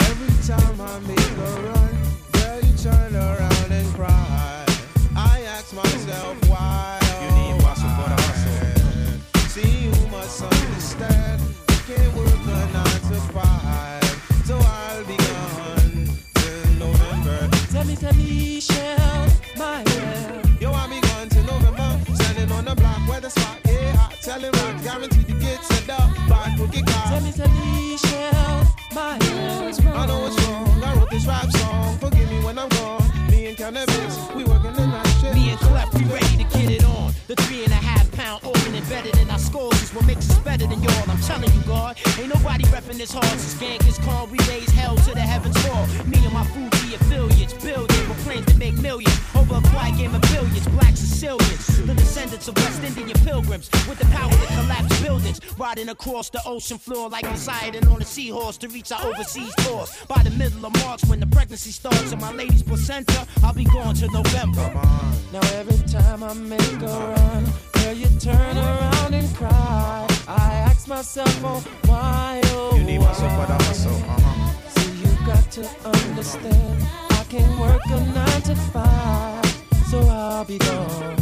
Every 0.00 0.34
time 0.42 0.80
I 0.80 0.98
make 1.06 1.30
a 1.30 1.50
run, 1.68 1.94
girl, 2.32 2.60
you 2.66 2.74
turn 2.76 3.14
around 3.14 3.70
and 3.70 3.86
cry. 3.94 4.66
I 5.14 5.42
ask 5.54 5.72
myself 5.72 6.34
why. 6.48 6.98
You 7.22 7.28
need 7.38 7.62
muscle 7.62 7.88
for 7.96 8.08
the 8.10 8.18
hustle. 8.26 9.20
See, 9.54 9.86
you 9.86 9.94
must 10.10 10.42
understand. 10.42 11.40
You 11.68 11.78
can't 11.86 12.12
work 12.16 12.42
a 12.50 12.58
nine 12.74 13.00
to 13.10 13.18
five, 13.30 14.04
so 14.44 14.58
I'll 14.58 15.04
be 15.06 15.16
gone 15.16 16.08
till 16.34 16.66
November. 16.82 17.48
Tell 17.70 17.84
me, 17.84 17.94
tell 17.94 18.14
me, 18.14 18.56
Michelle, 18.56 19.28
my 19.56 19.84
bell. 19.84 20.42
Yo, 20.60 20.72
I'll 20.72 20.88
be 20.88 21.00
gone 21.00 21.28
till 21.28 21.44
November. 21.44 22.14
Standing 22.14 22.50
on 22.50 22.64
the 22.64 22.74
block 22.74 23.08
where 23.08 23.20
the 23.20 23.30
spot 23.30 23.62
get 23.62 23.94
hot. 23.94 24.16
Telling 24.20 24.50
rock, 24.50 24.82
guaranteed 24.82 25.28
to 25.28 25.34
get 25.34 25.69
up 25.90 26.10
by 26.28 26.54
cookie 26.56 26.82
Tell 26.82 27.20
me, 27.20 27.32
tell 27.32 27.48
me, 27.48 27.92
Michelle, 27.92 28.64
my. 28.94 29.18
I 29.18 30.06
know 30.06 30.26
it's 30.26 30.42
wrong. 30.44 30.82
I 30.84 30.94
wrote 30.96 31.10
this 31.10 31.26
rap 31.26 31.50
song. 31.50 31.98
Forgive 31.98 32.30
me 32.30 32.44
when 32.44 32.58
I'm 32.58 32.68
gone. 32.68 33.10
Me 33.30 33.46
and 33.46 33.56
Canibus, 33.56 34.34
we 34.34 34.44
working 34.44 34.72
the 34.72 34.86
night 34.86 35.09
shift. 35.20 35.34
Me 35.34 35.50
and 35.50 35.60
Clef, 35.60 35.92
we 35.94 36.04
ready 36.04 36.36
to 36.42 36.44
get 36.44 36.70
it 36.70 36.84
on. 36.84 37.12
The 37.26 37.36
three 37.36 37.64
and 37.64 37.72
a 37.72 37.76
half 37.76 38.10
pound 38.12 38.44
organ 38.44 38.74
embedded 38.74 39.16
in 39.18 39.30
our 39.30 39.38
skulls 39.38 39.80
is 39.82 39.94
what 39.94 40.04
makes 40.06 40.28
us 40.30 40.38
better 40.38 40.66
than 40.66 40.82
y'all. 40.82 41.10
I'm 41.10 41.20
telling 41.20 41.52
you, 41.52 41.62
God, 41.62 41.96
ain't 42.18 42.34
nobody 42.34 42.64
repping 42.64 42.98
this 42.98 43.12
hard 43.12 43.38
since 43.38 43.58
Genghis 43.60 43.98
Khan. 43.98 44.30
We 44.30 44.38
raise 44.48 44.70
hell 44.70 44.96
to 44.96 45.10
the 45.14 45.20
heavens 45.20 45.56
fall. 45.62 45.86
Me 46.06 46.18
and 46.24 46.32
my 46.32 46.44
Fugee 46.44 46.94
affiliates 46.94 47.54
building 47.54 48.08
with 48.08 48.18
plans 48.24 48.46
to 48.46 48.56
make 48.58 48.76
millions 48.78 49.18
over 49.36 49.56
a 49.56 49.62
quiet 49.70 49.96
game 49.96 50.14
of 50.14 50.22
billions. 50.22 50.66
Black 50.68 50.96
Sicilians, 50.96 51.86
the 51.86 51.94
descendants 51.94 52.48
of 52.48 52.56
West 52.56 52.82
Indian 52.82 53.18
pilgrims 53.24 53.70
with 53.88 53.98
the 53.98 54.06
power 54.06 54.30
to 54.30 54.46
collapse 54.46 55.00
buildings, 55.00 55.40
riding 55.58 55.88
across 55.90 56.30
the 56.30 56.40
ocean 56.46 56.78
floor 56.78 57.08
like 57.08 57.24
Poseidon 57.24 57.86
on 57.88 58.02
a 58.02 58.04
seahorse 58.04 58.56
to 58.58 58.68
reach 58.68 58.90
our 58.90 59.04
overseas 59.06 59.54
tours. 59.58 59.90
By 60.08 60.22
the 60.22 60.30
middle 60.30 60.66
of 60.66 60.72
March, 60.82 61.04
when 61.06 61.20
the 61.20 61.26
pregnancy 61.26 61.70
starts 61.70 62.12
and 62.12 62.20
my 62.20 62.32
lady's 62.32 62.62
placenta, 62.62 63.26
I'll 63.44 63.54
be 63.54 63.64
gone 63.64 63.94
to 63.96 64.08
November. 64.08 65.09
Now 65.32 65.40
every 65.54 65.78
time 65.88 66.22
I 66.22 66.32
make 66.34 66.82
a 66.82 66.86
run, 66.86 67.44
girl, 67.72 67.92
you 67.94 68.08
turn 68.20 68.56
around 68.56 69.14
and 69.14 69.28
cry. 69.36 70.06
I 70.28 70.54
ask 70.68 70.88
myself, 70.88 71.34
oh 71.44 71.62
why, 71.86 72.40
oh 72.46 72.76
You 72.76 72.84
need 72.84 72.98
muscle 72.98 73.28
for 73.30 73.46
the 73.46 73.52
why? 73.52 73.64
hustle. 73.64 73.92
Uh-huh. 73.92 74.70
See, 74.74 74.92
you 75.02 75.26
got 75.26 75.50
to 75.52 75.62
understand, 75.88 76.82
I 77.10 77.24
can't 77.28 77.60
work 77.60 77.82
a 77.86 78.00
nine 78.14 78.42
to 78.42 78.54
five, 78.72 79.46
so 79.90 80.00
I'll 80.00 80.44
be 80.44 80.58
gone 80.58 81.16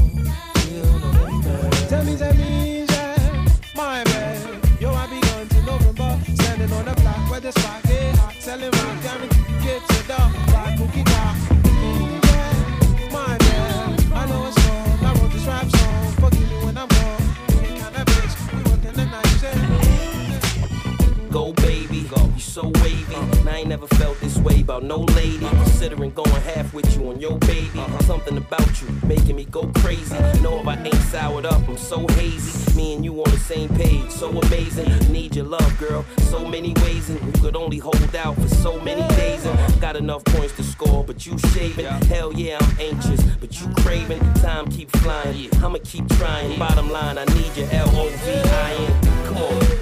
till 0.54 0.98
November. 0.98 1.70
Tell 1.88 2.04
me, 2.04 2.16
tell 2.16 2.34
me, 2.34 2.84
yeah, 2.88 3.46
my 3.76 4.04
man. 4.04 4.60
Yo, 4.80 4.90
I 4.92 5.06
be 5.06 5.20
gone 5.20 5.48
till 5.48 5.62
November. 5.64 6.18
Standing 6.34 6.72
on 6.72 6.84
the 6.84 6.94
block 7.00 7.30
where 7.30 7.40
the 7.40 7.52
spot 7.52 7.82
get 7.84 8.16
hot. 8.16 8.34
Selling 8.40 8.70
rock, 8.70 9.02
guaranteed 9.02 9.37
ain't 23.58 23.68
never 23.68 23.86
felt 23.96 24.18
this 24.20 24.38
way 24.38 24.60
about 24.60 24.82
no 24.84 25.00
lady. 25.00 25.46
Considering 25.46 26.10
going 26.12 26.30
half 26.42 26.72
with 26.72 26.96
you 26.96 27.08
on 27.08 27.20
your 27.20 27.38
baby. 27.38 27.82
Something 28.02 28.36
about 28.36 28.80
you 28.80 28.88
making 29.04 29.36
me 29.36 29.44
go 29.44 29.66
crazy. 29.76 30.14
Know 30.42 30.60
if 30.60 30.66
I 30.66 30.76
ain't 30.82 31.02
soured 31.10 31.44
up, 31.44 31.68
I'm 31.68 31.76
so 31.76 32.06
hazy. 32.08 32.76
Me 32.76 32.94
and 32.94 33.04
you 33.04 33.20
on 33.22 33.30
the 33.30 33.38
same 33.38 33.68
page, 33.70 34.10
so 34.10 34.30
amazing. 34.30 34.88
Need 35.12 35.34
your 35.36 35.46
love, 35.46 35.78
girl, 35.78 36.04
so 36.30 36.46
many 36.46 36.72
ways, 36.84 37.10
and 37.10 37.20
you 37.24 37.42
could 37.42 37.56
only 37.56 37.78
hold 37.78 38.14
out 38.14 38.36
for 38.36 38.48
so 38.48 38.80
many 38.80 39.06
days. 39.16 39.44
And 39.44 39.80
got 39.80 39.96
enough 39.96 40.24
points 40.24 40.54
to 40.56 40.62
score, 40.62 41.04
but 41.04 41.26
you 41.26 41.36
shaving. 41.52 41.86
Hell 42.06 42.32
yeah, 42.32 42.58
I'm 42.60 42.80
anxious, 42.80 43.22
but 43.40 43.60
you 43.60 43.68
craving. 43.82 44.20
Time 44.34 44.70
keep 44.70 44.90
flying, 44.98 45.50
I'ma 45.56 45.78
keep 45.84 46.08
trying. 46.10 46.58
Bottom 46.58 46.90
line, 46.90 47.18
I 47.18 47.24
need 47.24 47.56
your 47.56 47.68
L 47.72 47.90
O 47.94 48.08
V 48.08 48.30
I 48.30 48.74
N. 48.74 49.26
Come 49.26 49.36
on. 49.38 49.77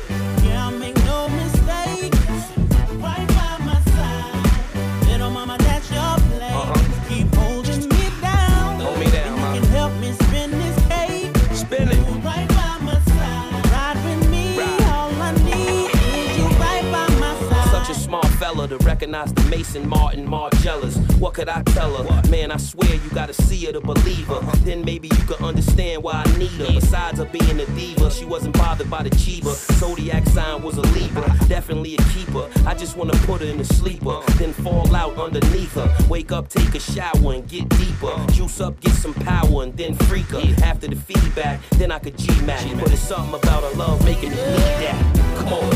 Recognize 18.96 19.30
the 19.34 19.42
Maison 19.50 19.86
Martin 19.86 20.26
Margielas. 20.26 20.96
What 21.18 21.34
could 21.34 21.50
I 21.50 21.62
tell 21.64 22.02
her? 22.02 22.30
Man, 22.30 22.50
I 22.50 22.56
swear 22.56 22.94
you 22.94 23.10
gotta 23.10 23.34
see 23.34 23.66
her 23.66 23.72
to 23.72 23.80
believe 23.82 24.26
her. 24.26 24.40
Then 24.64 24.86
maybe 24.86 25.08
you 25.08 25.22
could 25.26 25.42
understand 25.42 26.02
why 26.02 26.22
I 26.24 26.38
need 26.38 26.52
her. 26.52 26.72
Besides 26.72 27.18
her 27.18 27.26
being 27.26 27.60
a 27.60 27.66
diva, 27.76 28.10
she 28.10 28.24
wasn't 28.24 28.56
bothered 28.56 28.88
by 28.88 29.02
the 29.02 29.10
Chiba. 29.10 29.52
Zodiac 29.78 30.24
sign 30.28 30.62
was 30.62 30.78
a 30.78 30.80
Libra, 30.80 31.28
definitely 31.46 31.96
a 31.96 32.02
keeper. 32.04 32.48
I 32.66 32.72
just 32.72 32.96
wanna 32.96 33.12
put 33.26 33.42
her 33.42 33.46
in 33.46 33.60
a 33.60 33.64
sleeper, 33.66 34.22
then 34.38 34.54
fall 34.54 34.96
out 34.96 35.18
underneath 35.18 35.74
her. 35.74 35.94
Wake 36.08 36.32
up, 36.32 36.48
take 36.48 36.74
a 36.74 36.80
shower, 36.80 37.34
and 37.34 37.46
get 37.46 37.68
deeper. 37.68 38.16
Juice 38.32 38.62
up, 38.62 38.80
get 38.80 38.94
some 38.94 39.12
power, 39.12 39.62
and 39.62 39.76
then 39.76 39.94
freak 40.08 40.28
her. 40.28 40.40
After 40.64 40.88
the 40.88 40.96
feedback, 40.96 41.60
then 41.72 41.92
I 41.92 41.98
could 41.98 42.16
G-Mac. 42.16 42.64
But 42.80 42.90
it's 42.92 43.02
something 43.02 43.34
about 43.34 43.62
her 43.62 43.76
love 43.76 44.02
making 44.06 44.30
me 44.30 44.36
need 44.36 44.76
that. 44.86 45.36
Come 45.36 45.52
on. 45.52 45.72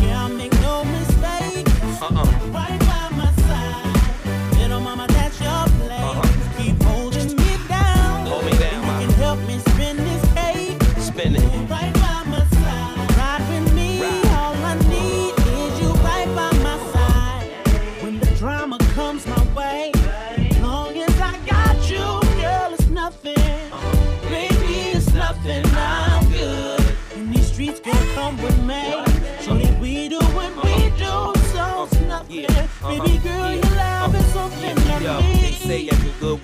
Yeah, 0.00 0.26
I 0.26 0.28
make 0.28 0.52
no 0.60 0.84
mistake. 0.84 1.66
Uh-uh. 2.00 2.31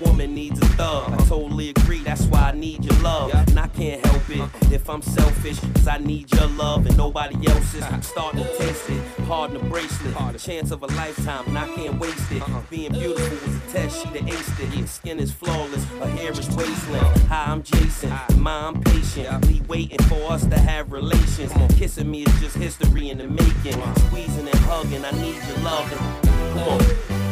Woman 0.01 0.33
needs 0.33 0.59
a 0.59 0.65
thug. 0.65 1.11
I 1.13 1.17
totally 1.25 1.69
agree, 1.69 1.99
that's 1.99 2.23
why 2.25 2.49
I 2.49 2.51
need 2.51 2.83
your 2.83 2.99
love. 3.01 3.33
And 3.33 3.59
I 3.59 3.67
can't 3.67 4.05
help 4.05 4.29
it 4.29 4.71
if 4.71 4.89
I'm 4.89 5.01
selfish, 5.01 5.59
cause 5.59 5.87
I 5.87 5.97
need 5.97 6.31
your 6.33 6.47
love 6.47 6.85
and 6.85 6.97
nobody 6.97 7.35
else's. 7.47 7.83
I'm 7.83 8.01
starting 8.01 8.43
to 8.43 8.57
taste 8.57 8.89
it, 8.89 9.01
hard 9.23 9.51
the 9.51 9.59
bracelet. 9.59 10.15
Chance 10.39 10.71
of 10.71 10.83
a 10.83 10.87
lifetime, 10.87 11.45
and 11.47 11.57
I 11.57 11.67
can't 11.75 11.99
waste 11.99 12.31
it. 12.31 12.43
Being 12.69 12.93
beautiful 12.93 13.37
was 13.47 13.55
a 13.55 13.71
test, 13.71 14.01
she 14.01 14.09
the 14.09 14.19
aced 14.19 14.59
it. 14.59 14.79
Her 14.79 14.87
skin 14.87 15.19
is 15.19 15.31
flawless, 15.31 15.83
her 15.99 16.07
hair 16.07 16.31
is 16.31 16.49
wasteland. 16.55 17.17
Hi, 17.27 17.51
I'm 17.51 17.63
Jason, 17.63 18.13
my, 18.37 18.67
I'm 18.67 18.81
patient. 18.81 19.45
We 19.47 19.61
waiting 19.67 19.99
for 20.07 20.31
us 20.31 20.45
to 20.45 20.57
have 20.59 20.91
relations. 20.91 21.51
Kissing 21.77 22.09
me 22.09 22.23
is 22.23 22.39
just 22.39 22.55
history 22.55 23.09
in 23.09 23.17
the 23.17 23.27
making. 23.27 23.81
Squeezing 24.07 24.47
and 24.47 24.59
hugging, 24.59 25.03
I 25.03 25.11
need 25.11 25.35
your 25.47 25.57
loving. 25.59 25.97
Come 26.53 26.59
on. 26.59 27.28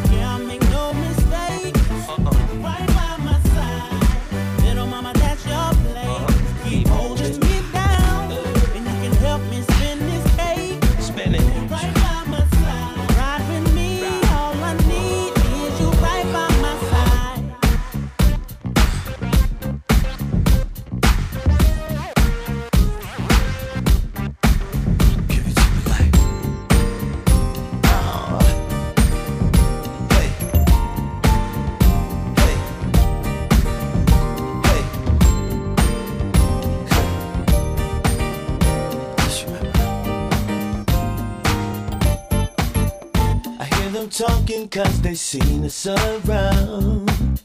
Cause 44.66 45.02
they 45.02 45.14
seen 45.14 45.64
us 45.66 45.86
around. 45.86 47.44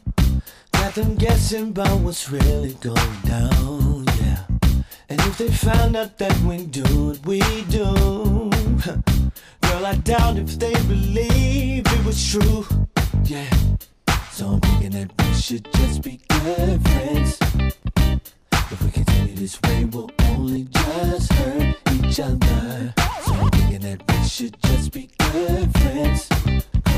Got 0.72 0.94
them 0.94 1.14
guessing 1.16 1.68
about 1.68 2.00
what's 2.00 2.30
really 2.30 2.72
going 2.74 3.20
down, 3.26 4.04
yeah. 4.20 4.44
And 5.10 5.20
if 5.20 5.36
they 5.36 5.48
found 5.48 5.94
out 5.94 6.16
that 6.18 6.36
we 6.40 6.64
do 6.64 6.82
what 7.08 7.26
we 7.26 7.40
do, 7.68 7.92
girl, 9.60 9.84
I 9.84 9.94
doubt 10.02 10.38
if 10.38 10.58
they 10.58 10.72
believe 10.72 11.84
it 11.86 12.04
was 12.06 12.18
true, 12.30 12.64
yeah. 13.24 13.50
So 14.30 14.46
I'm 14.46 14.60
thinking 14.60 14.92
that 14.92 15.10
we 15.18 15.34
should 15.34 15.68
just 15.74 16.02
be 16.02 16.20
good 16.28 16.82
friends. 16.82 17.71
If 18.72 18.82
we 18.82 18.90
continue 18.90 19.34
this 19.34 19.60
way, 19.62 19.84
we'll 19.84 20.10
only 20.30 20.62
just 20.64 21.30
hurt 21.34 21.76
each 21.92 22.18
other. 22.20 22.94
So 23.22 23.34
I'm 23.34 23.50
thinking 23.50 23.80
that 23.80 24.00
we 24.08 24.26
should 24.26 24.56
just 24.62 24.92
be 24.92 25.10
good 25.18 25.70
friends. 25.78 26.26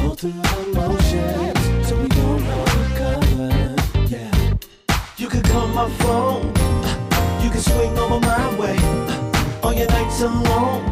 Go 0.00 0.14
through 0.14 0.30
the 0.30 0.72
motions 0.72 1.88
so 1.88 1.96
we 2.00 2.06
don't 2.06 2.44
recover. 2.78 3.74
Yeah. 4.06 4.54
You 5.16 5.26
could 5.26 5.42
call 5.46 5.66
my 5.66 5.90
phone. 5.98 6.46
You 7.42 7.50
could 7.50 7.62
swing 7.62 7.98
over 7.98 8.20
my 8.20 8.56
way. 8.56 8.78
On 9.64 9.76
your 9.76 9.88
nights 9.88 10.20
alone. 10.20 10.84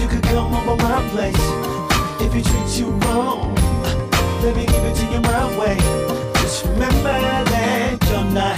You 0.00 0.08
could 0.08 0.24
come 0.24 0.52
over 0.52 0.82
my 0.82 1.00
place. 1.10 1.46
If 2.20 2.32
he 2.34 2.42
treats 2.42 2.76
you 2.80 2.90
wrong, 3.06 3.54
let 4.42 4.56
me 4.56 4.66
give 4.66 4.84
it 4.84 4.96
to 4.96 5.06
you 5.12 5.20
my 5.20 5.46
way. 5.56 5.76
Just 6.42 6.64
remember 6.64 7.04
that 7.04 7.98
you're 8.10 8.24
not, 8.32 8.55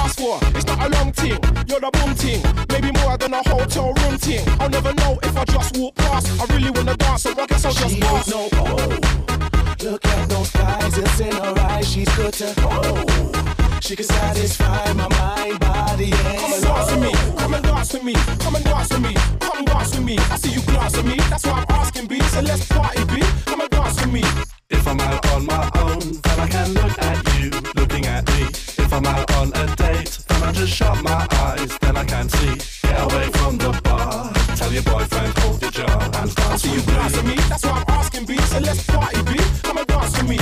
everything 0.00 0.10
ask 0.10 0.18
for. 0.18 0.38
It's 0.56 0.66
not 0.66 0.86
a 0.86 0.88
long 0.96 1.12
thing, 1.12 1.38
you're 1.66 1.80
the 1.80 1.90
boom 1.92 2.14
thing. 2.14 2.42
Maybe 2.68 2.90
more 3.00 3.16
than 3.16 3.34
a 3.34 3.42
hotel 3.48 3.92
room 3.94 4.18
thing. 4.18 4.46
I'll 4.60 4.68
never 4.68 4.92
know 4.94 5.18
if 5.22 5.36
I 5.36 5.44
just 5.44 5.76
walk 5.76 5.94
past. 5.96 6.28
I 6.40 6.54
really 6.54 6.70
wanna 6.70 6.96
dance, 6.96 7.22
so 7.22 7.30
I 7.30 7.46
guess 7.46 7.64
I'll 7.64 7.72
just 7.72 7.94
She 7.94 8.00
pass. 8.00 8.28
no 8.28 8.48
oh, 8.52 8.98
look 9.82 10.04
at 10.04 10.28
those 10.28 10.50
thighs. 10.50 10.98
it's 10.98 11.20
in 11.20 11.32
her 11.32 11.54
eyes. 11.58 11.88
She's 11.88 12.08
good 12.16 12.32
to 12.34 12.54
oh. 12.58 13.80
She 13.80 13.96
can 13.96 14.04
satisfy 14.04 14.92
my 14.92 15.08
mind, 15.08 15.58
body, 15.60 16.12
and 16.12 16.38
Come 16.38 16.52
and 16.52 16.62
dance 16.62 16.92
with 16.92 17.02
me, 17.02 17.12
come 17.38 17.54
and 17.54 17.64
dance 17.64 17.92
with 17.92 18.04
me, 18.04 18.14
come 18.38 18.54
and 18.54 18.64
dance 18.64 18.90
with 18.90 19.02
me, 19.02 19.14
come 19.40 19.58
and 19.58 19.66
dance 19.66 19.96
with 19.96 20.04
me. 20.04 20.18
I 20.18 20.36
see 20.36 20.52
you 20.52 20.62
glance 20.62 20.96
at 20.98 21.04
me, 21.04 21.16
that's 21.30 21.46
why 21.46 21.64
I'm 21.68 21.74
asking 21.80 22.06
B. 22.06 22.20
So 22.20 22.40
let's 22.40 22.66
party 22.68 23.04
B, 23.04 23.20
come 23.46 23.60
and 23.60 23.70
dance 23.70 24.00
with 24.00 24.12
me. 24.12 24.22
If 24.68 24.86
I'm 24.86 25.00
out 25.00 25.26
on 25.32 25.46
my 25.46 25.70
own, 25.76 25.98
then 25.98 26.40
I 26.40 26.46
can 26.48 26.74
look 26.74 26.98
at 27.02 27.18
you, 27.40 27.50
looking 27.74 28.06
at 28.06 28.26
me. 28.28 28.42
If 28.84 28.92
I'm 28.92 29.06
out 29.06 29.30
on 29.36 29.52
a 29.54 29.79
then 30.40 30.48
I 30.48 30.52
just 30.52 30.72
shut 30.72 31.02
my 31.02 31.26
eyes, 31.32 31.78
then 31.78 31.96
I 31.96 32.04
can't 32.04 32.30
see. 32.30 32.54
Get 32.82 33.00
away 33.02 33.28
from 33.32 33.58
the 33.58 33.78
bar, 33.84 34.32
tell 34.56 34.72
your 34.72 34.82
boyfriend 34.82 35.38
hold 35.38 35.62
your 35.62 35.70
jar 35.70 36.02
and 36.02 36.34
dance 36.34 36.62
see 36.62 36.70
with 36.70 36.86
you 36.86 36.92
glance 36.92 37.18
at 37.18 37.24
me. 37.24 37.34
that's 37.48 37.64
why 37.64 37.72
I'm 37.72 37.84
asking 37.88 38.26
B. 38.26 38.36
So 38.38 38.58
let's 38.58 38.84
party 38.86 39.22
B, 39.22 39.38
come 39.62 39.78
and 39.78 39.86
dance 39.86 40.16
with 40.18 40.28
me. 40.28 40.38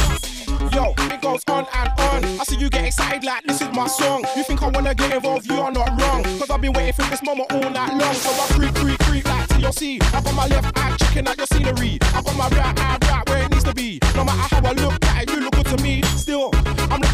Yo, 0.74 0.94
it 1.12 1.20
goes 1.20 1.42
on 1.49 1.66
and 1.74 1.90
on. 1.99 2.24
I 2.40 2.44
see 2.44 2.57
you 2.57 2.70
get 2.70 2.84
excited 2.84 3.24
like 3.24 3.44
this 3.44 3.61
is 3.61 3.70
my 3.72 3.86
song. 3.86 4.24
You 4.36 4.44
think 4.44 4.62
I 4.62 4.68
wanna 4.68 4.94
get 4.94 5.12
involved? 5.14 5.46
You 5.46 5.61
are 5.61 5.72
not 5.72 5.88
wrong. 6.01 6.22
Cause 6.38 6.51
I've 6.51 6.61
been 6.61 6.72
waiting 6.72 6.92
for 6.92 7.03
this 7.11 7.22
moment 7.22 7.53
all 7.53 7.70
night 7.70 7.94
long. 7.94 8.14
So 8.14 8.30
I 8.30 8.46
creep, 8.53 8.74
creep, 8.74 8.99
creep 9.01 9.24
like 9.24 9.49
TLC. 9.49 10.03
I 10.14 10.20
got 10.22 10.34
my 10.34 10.46
left 10.46 10.78
eye 10.78 10.96
checking 10.96 11.26
out 11.26 11.36
your 11.36 11.46
scenery. 11.46 11.99
I 12.14 12.22
got 12.22 12.36
my 12.36 12.49
right 12.49 12.78
eye 12.78 12.99
right 13.11 13.28
where 13.28 13.42
it 13.44 13.51
needs 13.51 13.64
to 13.64 13.74
be. 13.74 13.99
No 14.14 14.24
matter 14.24 14.55
how 14.55 14.70
I 14.70 14.72
look 14.72 15.05
at 15.07 15.22
it, 15.24 15.30
you 15.30 15.40
look 15.40 15.55
good 15.55 15.66
to 15.66 15.82
me. 15.82 16.03
Still, 16.16 16.51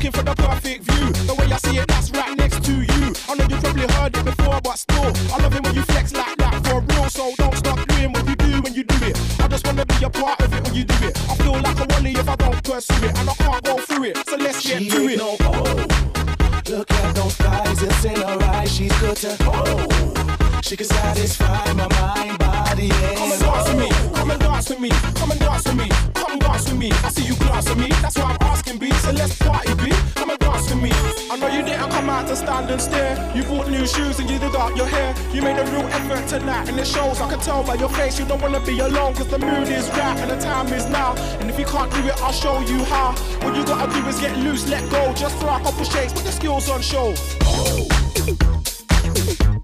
looking 0.05 0.21
for 0.21 0.25
the 0.25 0.43
perfect 0.43 0.85
view. 0.85 1.07
The 1.27 1.35
way 1.35 1.47
I 1.51 1.57
see 1.57 1.79
it, 1.79 1.89
that's 1.89 2.11
right 2.11 2.37
next 2.37 2.63
to 2.65 2.73
you. 2.73 3.15
I 3.29 3.35
know 3.37 3.47
you 3.49 3.57
probably 3.57 3.87
heard 3.95 4.17
it 4.17 4.25
before, 4.25 4.61
but 4.61 4.77
still, 4.79 5.13
I 5.33 5.43
love 5.43 5.55
it 5.55 5.63
when 5.63 5.75
you 5.75 5.83
flex 5.83 6.13
like 6.13 6.37
that 6.37 6.67
for 6.67 6.81
real. 6.81 7.09
So 7.09 7.33
don't 7.37 7.57
stop 7.57 7.79
doing 7.89 8.13
what 8.13 8.29
you 8.29 8.37
do 8.37 8.61
when 8.61 8.75
you 8.75 8.85
do 8.85 8.97
it. 9.07 9.17
I 9.41 9.49
just 9.49 9.67
wanna 9.67 9.87
be 9.87 10.05
a 10.05 10.11
part 10.11 10.41
of 10.43 10.53
it 10.53 10.63
when 10.63 10.75
you 10.75 10.85
do 10.85 10.95
it. 11.09 11.17
I 11.31 11.35
feel 11.37 11.59
like 11.61 11.79
a 11.81 11.87
wally 11.89 12.13
if 12.13 12.29
I 12.29 12.37
don't 12.37 12.63
pursue 12.63 13.05
it, 13.05 13.19
and 13.19 13.31
I 13.31 13.35
can't 13.35 13.65
go 13.65 13.79
through 13.79 14.05
it. 14.05 14.17
So 14.29 14.37
let's 14.37 14.67
get 14.67 14.83
She 14.83 14.91
to 14.91 15.09
it. 15.09 15.19
no 15.19 15.37
oh. 15.41 15.87
Look 16.69 16.91
at 16.91 17.15
those 17.15 17.37
thighs, 17.37 17.83
it's 17.83 18.05
in 18.05 18.17
her 18.17 18.39
eyes. 18.57 18.73
She's 18.73 18.93
good 19.01 19.17
to 19.17 19.37
oh. 19.41 20.61
She 20.63 20.77
can 20.77 20.87
satisfy 20.87 21.73
my 21.73 21.89
mind, 21.89 22.39
body, 22.39 22.91
and 22.91 23.17
Come 23.17 23.33
and 23.33 23.41
dance 23.41 23.69
with 23.69 23.79
me, 23.79 23.89
come 24.15 24.31
and 24.31 24.41
dance 24.41 24.69
with 24.69 24.81
me, 24.81 24.91
come 25.15 25.31
and 25.31 25.41
dance 25.41 25.65
with 25.65 25.77
me, 25.77 25.89
come 26.15 26.39
me. 26.85 26.97
I 27.03 27.09
see 27.11 27.25
you 27.25 27.37
glance 27.37 27.69
at 27.69 27.77
me, 27.77 27.89
that's 28.03 28.17
why 28.19 28.37
I'm 28.37 28.47
asking 28.53 28.79
B. 28.79 28.91
So 29.05 29.13
let's 29.13 29.37
party 29.39 29.75
B, 29.75 29.91
come 30.15 30.31
and 30.31 30.39
dance 30.39 30.69
with 30.71 30.83
me. 30.83 30.91
I 31.31 31.37
know 31.37 31.49
you 31.49 31.63
didn't 31.63 31.91
come 31.91 32.11
out 32.11 32.27
to 32.29 32.37
stand 32.37 32.71
and 32.71 32.81
stare. 32.81 33.15
You 33.35 33.43
bought 33.45 33.69
new 33.69 33.87
shoes 33.87 34.19
and 34.21 34.29
you 34.31 34.39
did 34.39 34.55
up 34.55 34.77
your 34.77 34.87
hair. 34.87 35.15
You 35.33 35.43
made 35.43 35.59
a 35.59 35.65
real 35.73 35.87
effort 35.99 36.27
tonight, 36.29 36.69
and 36.69 36.79
it 36.79 36.87
shows. 36.87 37.21
I 37.21 37.29
can 37.31 37.41
tell 37.41 37.63
by 37.65 37.75
your 37.75 37.89
face 37.89 38.19
you 38.19 38.27
don't 38.27 38.41
wanna 38.41 38.61
be 38.61 38.79
alone, 38.81 39.15
cause 39.15 39.29
the 39.29 39.39
mood 39.39 39.69
is 39.69 39.89
right 39.91 40.19
and 40.23 40.31
the 40.31 40.37
time 40.37 40.69
is 40.73 40.87
now. 40.87 41.15
And 41.41 41.51
if 41.51 41.59
you 41.59 41.67
can't 41.67 41.91
do 41.93 42.01
it, 42.11 42.17
I'll 42.23 42.33
show 42.33 42.61
you 42.61 42.85
how. 42.85 43.13
What 43.43 43.57
you 43.57 43.65
gotta 43.65 43.93
do 43.93 44.07
is 44.07 44.19
get 44.21 44.37
loose, 44.39 44.69
let 44.69 44.89
go, 44.91 45.13
just 45.15 45.37
for 45.41 45.49
a 45.49 45.61
couple 45.61 45.85
shakes, 45.85 46.13
put 46.13 46.25
the 46.25 46.33
skills 46.33 46.69
on 46.69 46.81
show. 46.83 47.15
Talk 49.25 49.64